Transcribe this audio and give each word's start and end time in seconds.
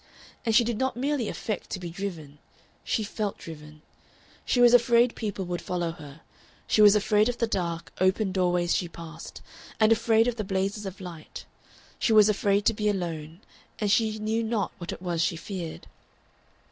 And 0.47 0.55
she 0.55 0.63
did 0.63 0.79
not 0.79 0.97
merely 0.97 1.29
affect 1.29 1.69
to 1.69 1.79
be 1.79 1.91
driven 1.91 2.39
she 2.83 3.03
felt 3.03 3.37
driven. 3.37 3.83
She 4.45 4.59
was 4.59 4.73
afraid 4.73 5.13
people 5.15 5.45
would 5.45 5.61
follow 5.61 5.91
her, 5.91 6.21
she 6.65 6.81
was 6.81 6.95
afraid 6.95 7.29
of 7.29 7.37
the 7.37 7.45
dark, 7.45 7.93
open 8.01 8.31
doorways 8.31 8.75
she 8.75 8.87
passed, 8.87 9.43
and 9.79 9.91
afraid 9.91 10.27
of 10.27 10.37
the 10.37 10.43
blazes 10.43 10.87
of 10.87 11.01
light; 11.01 11.45
she 11.99 12.13
was 12.13 12.29
afraid 12.29 12.65
to 12.65 12.73
be 12.73 12.89
alone, 12.89 13.41
and 13.77 13.91
she 13.91 14.17
knew 14.17 14.43
not 14.43 14.71
what 14.79 14.91
it 14.91 15.03
was 15.03 15.21
she 15.21 15.35
feared. 15.35 15.85